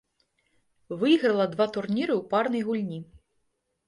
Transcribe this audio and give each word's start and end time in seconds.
Выйграла 1.03 1.45
два 1.51 1.67
турніры 1.75 2.13
ў 2.15 2.21
парнай 2.31 2.63
гульні. 2.71 2.99